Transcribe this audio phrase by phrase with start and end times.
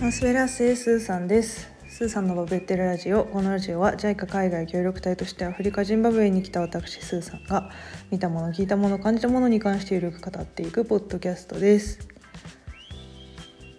[0.00, 1.70] マスベラススーさんです。
[1.88, 7.70] スーさんのバブってるラジオこのラジオは JICA 海外協力隊としてアフリカジンバブエに来た私スーさんが
[8.10, 12.08] 見たもの聞いたもの感じたものに関してゆるく語っていくポッドキャストです。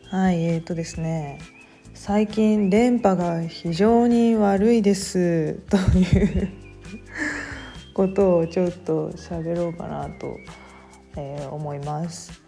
[0.09, 1.39] はいえーとですね。
[1.93, 6.49] 最近電波が非常に悪いですという
[7.93, 10.37] ことをちょっと喋ろうかなと、
[11.17, 12.42] え思います。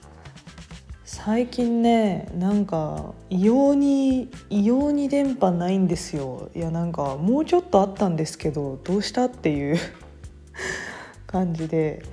[1.18, 6.50] 最近ねなんか異様に異様に電波ないんですよ。
[6.54, 9.78] いやなんかもうちょっとあったんですけどどうしたっていう
[11.26, 12.04] 感じで。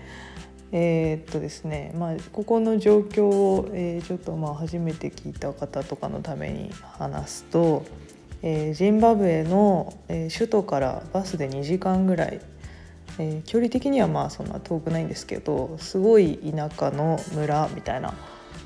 [0.75, 7.83] えーっとですねまあここの状況を、えーちょっとまあ初めて聞いた方とかのために話すと、
[8.43, 12.41] えージンバブエの、え首都からバスで2時間ぐらい
[13.19, 18.15] え距離的にはまあそんな遠くないんですけどすごい田舎の村みたいな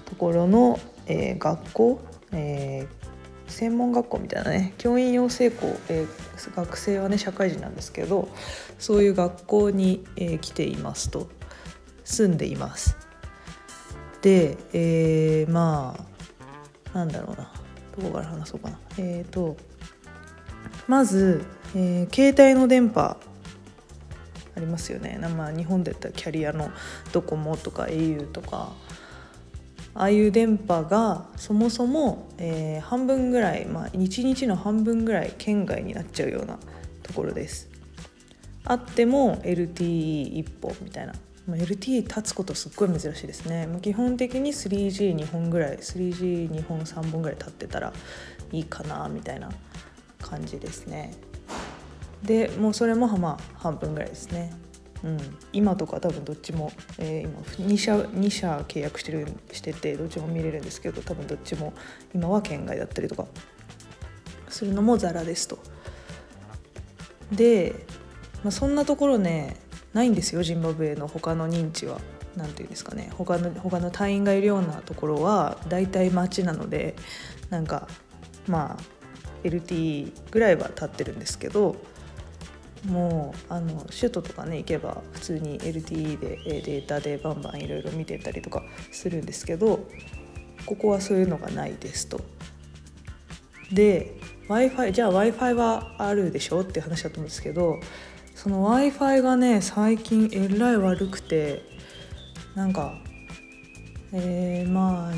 [0.07, 2.01] ところの、えー学校、
[2.33, 3.07] えー
[3.49, 8.29] 専門学校みたいなね教員養成校、えー学生はね社会人なんですけど
[8.79, 11.29] そういう学校に、えー来ていますと
[12.05, 12.97] 住んでいます。
[14.23, 15.97] で、えーま
[16.93, 17.53] あなんだろうな
[17.97, 18.79] どこから話そうかな。
[18.99, 19.57] えっ、と
[20.89, 23.17] まず、えー携帯の電波
[24.57, 26.71] ありますよね、まあ、日本で言ったらキャリアの
[27.13, 28.73] ドコモとか au とか
[29.99, 36.59] ああいう電波がそもそも、えー半分ぐらい、まあ、1日の半分ぐらい圏外になっちゃうような
[37.03, 37.69] ところです。
[38.65, 41.15] あっても LTE1 本みたいな、
[41.49, 43.69] LTE 立つことすっごい珍しいですね。
[43.81, 47.93] 基本的に 3G2 本ぐらい 3G2 本3本ぐらい立ってたら
[48.53, 49.51] いいかなみたいな
[50.21, 51.13] 感じですね。
[52.23, 54.53] でもうそれもまあ半分ぐらいですね。
[55.07, 55.19] うん、
[55.53, 61.73] 今とか多分どっちも、えー今2社2社契約してるしててどっちも見れるんですけど多分どっちも
[62.13, 63.27] 今は県外だったりとか
[64.49, 65.59] するのもザラですと。
[67.31, 67.87] で、
[68.43, 69.57] まあ、そんなところね
[69.93, 72.01] ないんですよジンバブエの他の認知は。
[72.37, 76.95] なんていうんですかね他の他の隊員がいるようなところは大体町なので
[77.49, 77.89] なんか
[78.47, 78.83] まあ
[79.43, 81.77] LT ぐらいは立ってるんですけど
[82.87, 89.87] もうあの首都とかね行けば普通に LTE でデータでバンバンいろいろ見てたりとかするんですけど
[90.65, 92.21] ここはそういうのがないですと。
[93.73, 94.15] で
[94.49, 97.81] w i f i じゃあ w i f i はあるでしょって話だと思うんですけど
[98.37, 101.63] その w i f i がね最近えらい悪くて
[102.55, 102.99] なんか
[104.13, 105.13] えー、まあ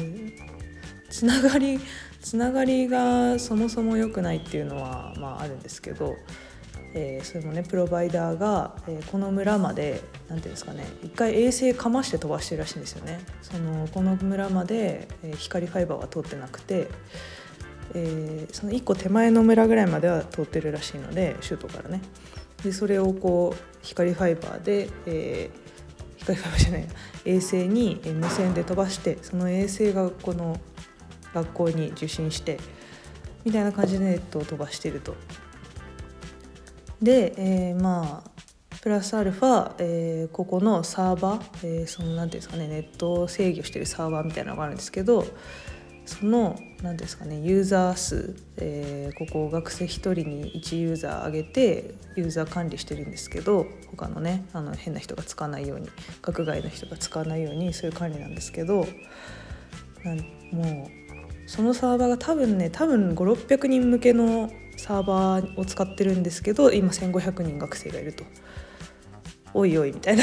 [1.11, 1.79] つながり
[2.21, 6.17] つながりがそもそも良くないっていうのはまああるんですけど、
[6.95, 13.21] えーそれもねプロバイダーが、えーこの村まで何ていうんですかね一回衛星かまして飛ばしてるらしいんですよね。
[13.43, 16.89] そのこの村まで、えー光ファイバーは通ってなくて、
[17.95, 22.01] えーその1個手前の村ぐらいまでは通ってるらしいので首都からね。
[22.63, 25.69] でそれをこう光ファイバーで、えー
[26.19, 26.87] 光ファイバーじゃない
[27.25, 30.61] 衛星にえ無線で飛ばしてその衛星がこの
[31.33, 32.59] 学校に受信して
[33.45, 35.15] みたいな感じでネットを飛ばしてると。
[37.03, 38.31] で、えーまあ
[38.81, 45.27] プラスアルファ、えーここのサーバー、えーそのなんていうんですかねネットを制御してるサーバーみたいなのがあるんですけど
[46.07, 55.89] その何ですかねユーザー数、えーここ学生1人に1ユーザー上げてユーザー管理してるんですけど他のねあの変な人が使わないように
[56.23, 58.87] 学外の人が使わないようにそういう管理なんですけど
[60.05, 60.19] なん
[60.53, 60.89] も
[61.47, 68.25] うそのサーバーが多分ね多分5600人向けのサーバーを使ってるんですけど今1500人学生がいると。
[69.55, 70.23] おいおいみたいな。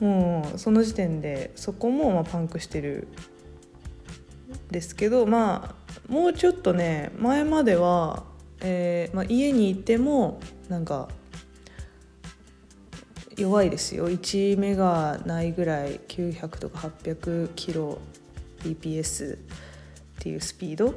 [0.00, 3.06] もうその時点でそこもまあパンクしてる
[4.70, 8.24] ですけどまあもうちょっとね前までは、
[8.60, 11.08] えーまあ、家にいてもなんか
[13.36, 14.08] 弱いですよ。
[14.08, 17.98] 1メガないぐらい900とか800キロ
[18.62, 19.38] bps っ
[20.18, 20.94] ていうスピード、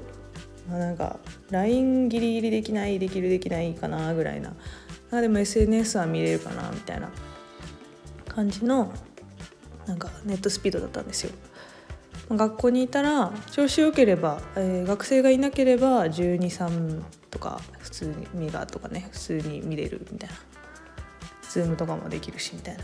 [0.69, 1.19] まあ、なんか
[1.51, 4.54] LINE ギリギリできないできるできないかなぐらいな。
[5.12, 7.10] あでも SNS は見れるかなみたいな。
[8.27, 8.92] 感じの
[9.86, 11.31] なんかネットスピードだったんですよ。
[12.30, 20.36] 学校にいたら調子よければ、えー学生がいなければ123とか普通にミガとかね普通に見れるみたいな。
[21.50, 22.83] ズームとかもできるしみたいな。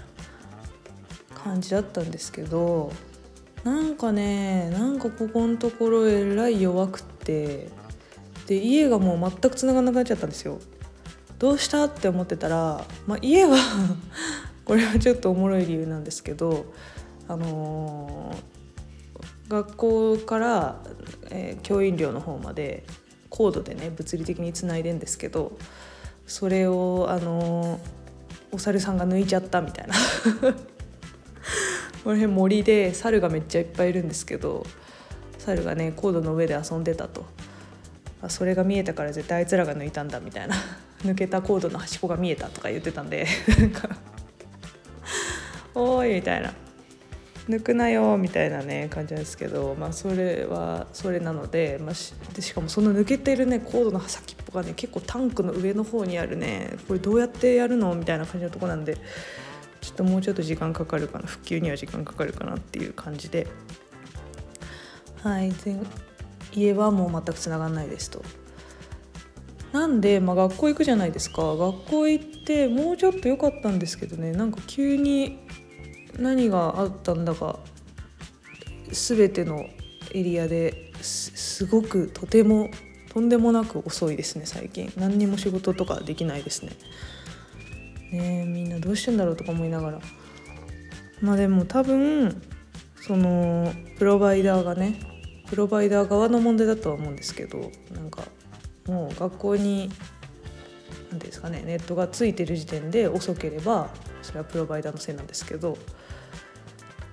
[1.44, 2.92] 感じだったんですけど
[3.64, 7.19] なんかねなんかここのところえらい弱くて
[8.48, 10.60] で家がもう全く繋がらなくなっちゃったんですよ。
[11.38, 13.56] どうしたって思ってたら、まあ、家は
[14.66, 16.66] これはちょっとおもろい理由なんですけど
[17.28, 18.60] あのー
[19.50, 20.84] 学校から、
[21.31, 22.84] えー教員寮の方まで
[23.30, 25.58] コードでね物理的につないでんですけど
[26.28, 27.80] それをあのー
[28.52, 29.94] お猿さんが抜いちゃったみたいな
[32.04, 34.66] この辺森で猿がめっちゃいっぱいいるんですけど
[35.50, 37.25] 猿がねコードの上で遊んでたと。
[38.28, 40.56] それが見えたから絶対あいつらが抜いたんだみたいな。
[41.04, 43.25] 抜けたコードの端っこが見えたとか言ってたんで
[45.74, 46.54] 「おーい」みたいな
[47.48, 49.75] 「抜くなよ」みたいなね感じなんですけど。
[49.80, 56.72] まあそれはそれなので,、まあ、しでしかもその抜けてるねコードの先っぽがね結構タンクの上の方にあるね。
[56.90, 58.98] これどうやってやるのみたいな感じのとこなんで
[59.80, 61.28] ちょっともうちょっと時間かかるかな。
[61.28, 63.48] 復旧には時間かかるかなっていう感じで。
[65.24, 65.51] はい
[66.54, 68.24] 家はもう全くつながんないですと。
[69.71, 71.56] なんで、まあ、学校行くじゃないですか。
[71.56, 74.31] 学校行ってもうちょっと良かったんですけどね。
[74.31, 75.39] なんか急に
[76.18, 77.60] 何があったんだか
[78.92, 79.66] 全ての
[80.12, 82.69] エリアですすごくとても
[83.10, 84.92] とんでもなく遅いですね最近。
[84.98, 86.71] 何にも仕事とかできないですね。
[88.12, 90.00] ねえみんなどうしてんだろうとか思いながら。
[91.21, 92.42] まあでも多分
[93.01, 95.00] そのプロバイダーがね
[95.50, 98.24] プロバイダー側の問題だとは思うんですけどなんか
[98.88, 99.90] もう学校に
[101.10, 103.90] 何ですかねネットがついてる時点で遅ければ
[104.22, 105.78] それはプロバイダーのせいなんですけど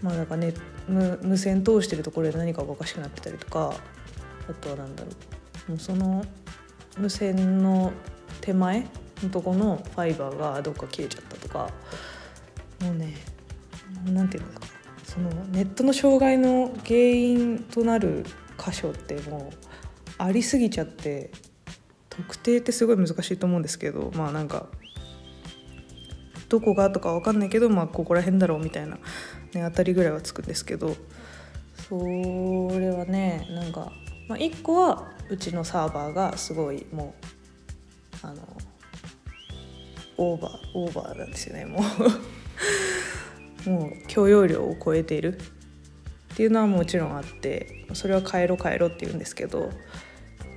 [0.02, 0.52] まあだかね
[0.86, 3.74] 無無線通してるところで何かがおかしくなってたりとか
[4.48, 5.10] あとは何だろ
[5.68, 6.24] うもうその
[6.98, 7.92] 無線の
[8.40, 8.86] 手前
[9.22, 11.70] のとこのファイバーがどっか切れちゃったとか
[12.82, 13.14] もうね
[14.06, 14.65] なんていうのか
[15.16, 18.26] そのネットの障害の原因となる
[18.58, 19.56] 箇所ってもう
[20.18, 21.30] ありすぎちゃって
[22.10, 24.66] 特定ってすごい難しいと思うんですけどまあなんか
[26.50, 29.00] どこがとかわかんないけどまあここら辺だろうみたいな、ね、
[29.54, 30.94] 当たりぐらいはつくんですけど。
[31.88, 33.92] それはねなんか、
[34.28, 37.14] まあ、1個はうちのサーバーがすごいも
[38.24, 38.42] うあの
[40.16, 41.82] オーバーオーバーなんですよねもう。
[43.66, 45.36] もう許容量を超えている。
[45.36, 49.70] っていうのはもちろんあってそれは変えろ変えろって言うんですけど、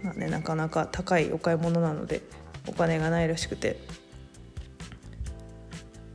[0.03, 2.21] まあね、なかなか高いお買い物なので
[2.67, 3.71] お金がないらしくて。
[3.71, 3.75] っ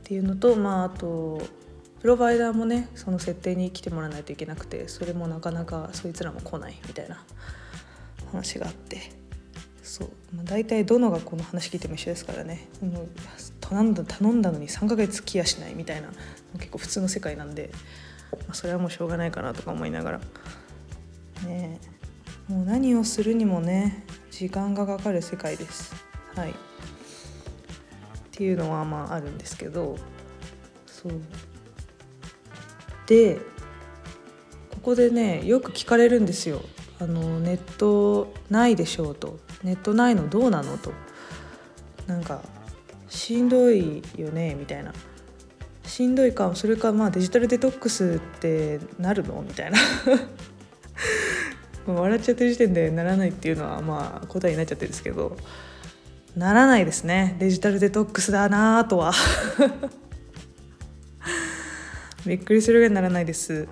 [0.07, 1.41] ていうのとまああと
[1.99, 7.23] プロバイダーもねその設定に来てもらわないといけなくてそれもなかなかそいつらも来ないみたいな。
[8.35, 9.01] 話があって。
[9.83, 12.67] そう、まあ、大体どの学校の話聞いても一緒ですからね。
[13.61, 16.09] 頼んだ頼んだのに3ヶ月来やしないみたいな
[16.57, 17.71] 結構普通の世界なんで、
[18.31, 20.21] まあ、それはもうしょうがないかなとか思いながら。
[21.45, 21.79] ね
[22.47, 25.95] もう何をするにもね時間がかかる世界です。
[26.35, 26.51] はい。
[26.51, 26.53] っ
[28.31, 29.97] ていうのはまああるんですけど
[30.85, 31.13] そう。
[33.07, 33.39] で
[34.71, 36.61] ここでねよく聞かれるんですよ。
[36.99, 39.39] あのネットないでしょうと。
[39.63, 40.91] ネットないのどうなのと。
[42.07, 42.41] なんか
[43.07, 44.93] しんどいよねみたいな。
[45.83, 49.43] しんどいかそれかまあデジタルデトックスってなるの？
[49.47, 49.77] みたいな。
[51.87, 55.37] 笑っちゃってる時点でならないっていうのはまあ答えになっちゃってるんですけど。
[56.35, 57.37] ならないですね。
[57.39, 59.13] デジタルデトックスだなとは。
[62.25, 63.67] びっくりするぐらいならないです。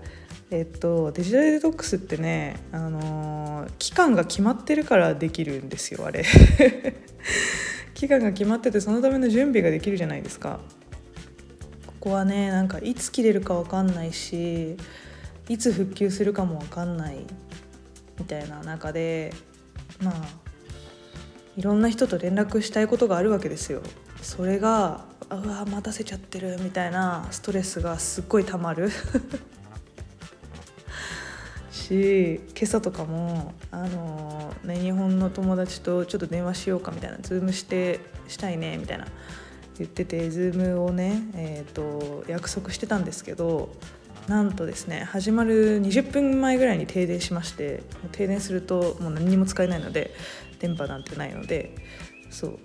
[0.50, 6.24] えっとデジタルデトックスってねあのー期間が決まってるからできるんですよあれ。
[8.04, 10.60] 期間が決まっててそのための準備ができるじゃないですか
[11.88, 14.76] ここはねなんかいつ切れるか分かんないし
[15.48, 17.26] いつ復旧するかも分かんない
[18.20, 19.34] みたいな中で
[20.02, 20.14] まあ
[21.56, 23.82] いろんな人と連絡したいことがあるわけですよ。
[24.22, 28.90] それがうわ待たせちゃってるみたいなストレスがすっごいたまる
[31.94, 39.06] し今朝とかもあの、ね、日本の友達とちょっと電話しようかみたいなズームしてしたいねみたいな
[39.78, 43.76] 言っててズームをね、えー、と約束してたんですけど
[44.28, 50.14] なんとですね始まる20分前ぐらいに停電しまして停電するともう何にも使えないので
[50.60, 51.76] 電波なんてないので
[52.30, 52.60] そう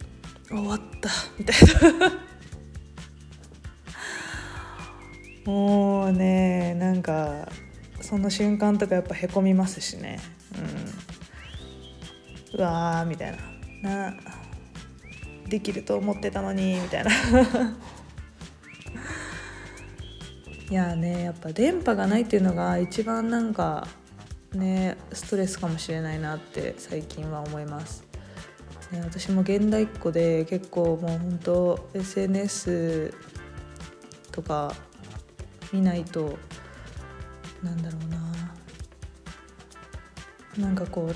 [0.48, 1.56] 終わったみたい
[1.98, 2.12] な。
[5.44, 7.48] もうねなんか
[8.08, 10.18] その瞬間とかやっぱへこみますしね。
[12.54, 12.58] うん。
[12.58, 13.36] うわーみたい
[13.82, 14.10] な。
[14.10, 14.16] な
[15.46, 17.10] できると思ってたのにみたいな。
[20.70, 23.86] いやねやっぱ電波がないっていうのが一番なんか
[24.54, 28.04] ねストレスかもしれないなって最近は思います。
[28.90, 33.12] ね、私も現代っ子で結構もう本当 SNS
[34.32, 34.74] とか
[35.74, 36.38] 見ないと
[37.62, 38.08] なんだろう
[40.60, 40.66] な。
[40.66, 41.14] なんかこう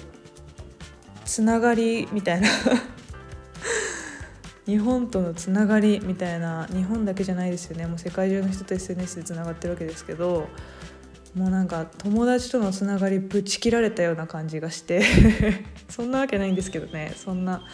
[1.24, 2.48] つながりみたいな。
[4.66, 6.66] 日本とのつながりみたいな。
[6.72, 7.86] 日本だけじゃないですよね。
[7.86, 10.48] もう世界中の人と SNS でつながってるわけですけど。
[11.34, 15.02] もうなんか友達とのつながりぶち切られたような感じがして。
[15.88, 17.12] そんなわけないんですけどね。
[17.16, 17.66] そんな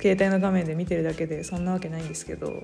[0.00, 1.44] 携帯の画面で見てるだけで。
[1.44, 2.62] そんなわけないんですけど。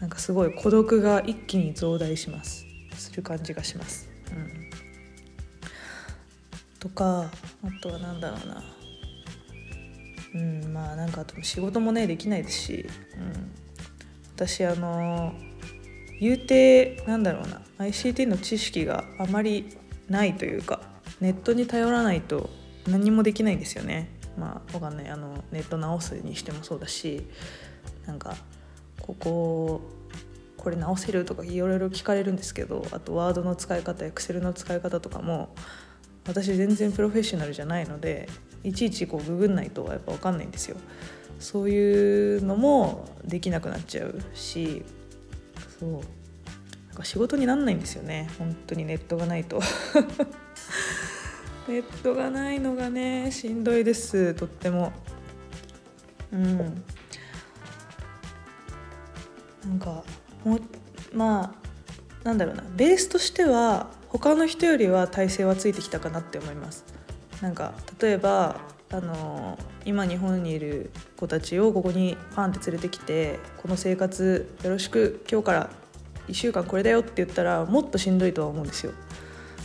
[0.00, 2.67] なんかすごい孤独が一気に増大します。
[2.98, 4.08] する感じがします。
[4.30, 4.70] うん、
[6.78, 7.30] とか
[7.62, 8.62] あとは何だろうな。
[10.34, 12.86] うんまあなんか仕事もねできないですし、
[13.16, 13.50] うん、
[14.36, 15.32] 私あの
[16.20, 17.62] 言うてなんだろうな。
[17.78, 19.76] ICT の知識があまり
[20.08, 20.80] ないというか
[21.20, 22.50] ネットに頼らないと
[22.88, 24.10] 何もできないんですよね。
[24.36, 25.08] まあわかんない。
[25.08, 27.26] あのネット直すにしてもそうだし
[28.06, 28.36] なんか
[29.00, 29.80] ここ
[30.58, 35.54] これ直せるとかいろいろ聞かれるんですけどあとワードの使い方エクセルの使い方とかも
[36.26, 38.28] 私全然プロフェッショナルじゃないので
[38.64, 40.76] いちいちこうググんないとやっぱ分かんないんですよ。
[41.38, 44.82] そういうのもできなくなっちゃうし
[45.78, 45.90] そう。
[45.92, 46.00] なん
[46.96, 48.28] か仕事になんないんですよね。
[48.38, 49.60] 本当にネットがないと。
[51.68, 54.34] ネットがないのがねしんどいです。
[54.34, 54.92] とっても。
[56.32, 56.56] うん。
[59.68, 60.02] なんか
[60.44, 60.60] もう
[61.12, 61.54] ま
[62.22, 66.84] あなんだろうなベースとしては他の人よりは体制はついてきたかなって思います
[67.40, 75.70] なんか例えばあの今日本にいる子たちをここにパンって連れてきてこの生活よろしく今日から
[76.28, 78.92] 1週間これだよって言ったらもっとしんどいとは思うんですよ。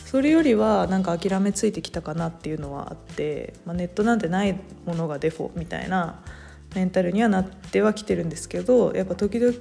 [0.05, 6.21] それよりはなんか諦めついてきたかなっていうのはあって、まあ、ネットなんてないものがデフォみたいな
[6.75, 9.53] メンタルにはなってはきてるんですけどやっぱ時々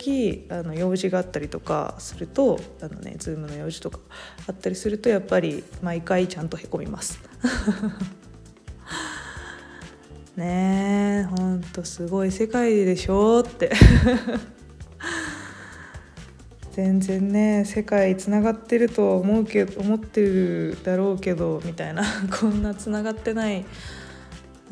[0.61, 3.99] あの用事があったりとかするとあのね Zoom の用事とか
[4.49, 7.21] あったりするとやっぱり毎回ちゃんとへこみます。
[10.37, 13.71] ねえほんとすごい世界でしょって
[16.73, 22.03] 全然ね世界つながってると思うけど思ってるだろうけどみたいな
[22.41, 23.67] こんなつながってない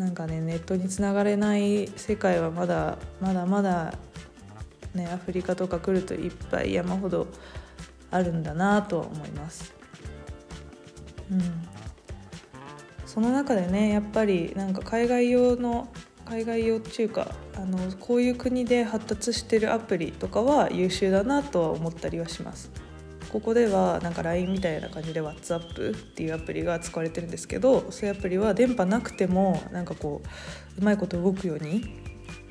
[0.01, 3.93] なんかねネットにつながれない世界はまだまだまだ
[4.95, 7.27] ねアフリカとか来るといっぱい山ほど
[8.11, 9.75] あるんだなとは思います。
[11.31, 11.43] うん、
[13.05, 15.87] その中でねやっぱりなんか海外用の
[16.25, 22.71] 海外用っていうかあのこういう国で発達してるアプリとかは優秀だなとは思ったりはします。
[23.33, 30.23] ここではなんか LINE みたいな感じで WhatsApp っていうアプリが使われてるんですけどそういうアプリは電波なくてもなんかこ
[30.77, 31.85] ううまいこと動くように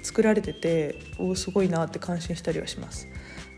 [0.01, 3.07] 作られてておすごいなって感心したりはします。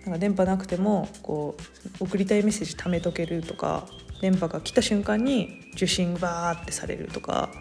[0.04, 1.56] なんか電波なくてもこ
[2.00, 3.86] う送りたいメッセージ貯めとけるとか
[4.20, 7.52] 電波が来た瞬間に受信バーってされるとか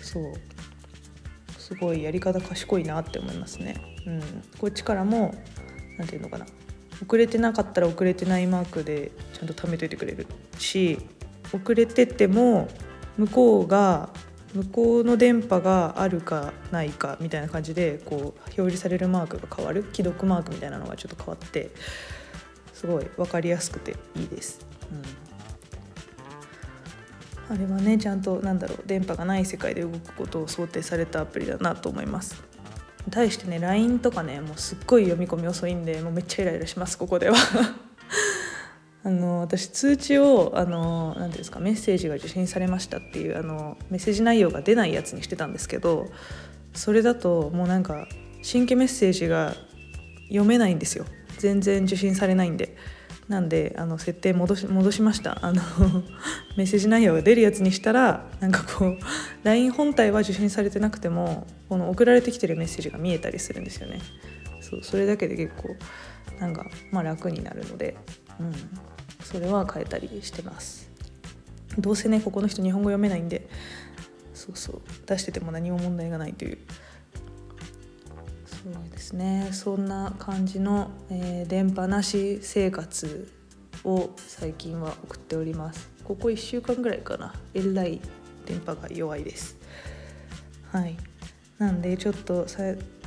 [0.00, 0.32] そう
[1.58, 3.76] すごいやり方賢いなって思いますね。
[4.06, 4.22] うん、
[4.58, 5.34] こっちからも
[5.98, 6.46] 何て言うのかな
[7.04, 10.26] 遅れてなかったら遅れてないマークでちゃんと貯めといてくれる
[10.58, 10.98] し
[11.52, 12.68] 遅れてても
[13.16, 14.10] 向こうが
[14.54, 21.70] 向こうの電波があるかないかみたいな感じでこう表示されるマークが変わる既読マークみたいなのがちょっと変わって
[22.72, 24.64] すごい分かりやすくていいです。
[27.50, 32.42] うん、あれはねちゃんとなんだろう電波がない世界で動くことを想定されたアプリだなと思います。
[33.10, 37.36] 対してね LINE とかねもうすっごい読み込み遅いんでもうめっちゃイライラしますここでは
[39.04, 46.08] あの私通知をあの何ていうんですかメッセージが受信されましたっていうあのメッセージ内容が出ないやつにしてたんですけど
[46.74, 48.06] それだともうなんか
[48.42, 49.54] 新規メッセージが
[50.28, 51.04] 読めないんですよ
[51.38, 52.76] 全然受信されないんで。
[53.28, 55.38] なんであの設定戻し戻しました。
[55.44, 55.62] あの
[56.56, 58.98] メッセージ内容が出るやつにしたらなんかこう
[59.44, 64.00] LINE 本体は受信されてなくてもこの送られてきてるメッセージが見えたりするんですよね。
[64.62, 65.76] そうそれだけで結構
[66.40, 67.96] なんかまあ楽になるので、
[68.40, 68.52] うん、
[69.22, 70.90] それは変えたりしてます。
[71.78, 73.46] どうせねここの人日本語読めないんで
[74.32, 76.58] そうそう出してても何も問題がないという。
[78.62, 79.50] そうですね。
[79.52, 83.30] そんな感じの、えー、電波なし生活
[83.84, 85.88] を最近は送っております。
[86.02, 87.34] ここ1週間ぐらいかな。
[87.54, 88.00] えらい
[88.46, 89.56] 電波が弱いです。
[90.72, 90.96] はい。
[91.58, 92.62] なんでちょっとさ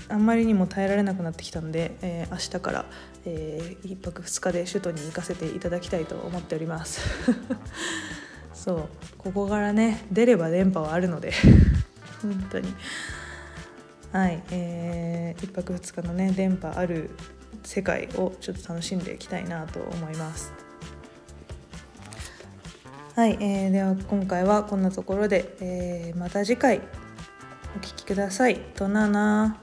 [0.10, 2.86] あんまりにも耐えられなくなってきたんで、えー、明日から、
[3.26, 7.02] えー、1泊2日で首都に行かせていただきたいと思っております。
[8.54, 8.90] そう。
[9.18, 11.34] ここからね出れば電波はあるので。
[12.22, 12.74] 本当に。
[14.12, 17.12] はい、えー、1泊2日のね電波ある
[17.64, 20.52] 世界をちょっと楽しんでいきたいなと思います。
[23.16, 26.82] はい、えー、では今回はこんなところで、えー、また次回
[27.78, 28.60] お聴きください。
[28.76, 29.58] となな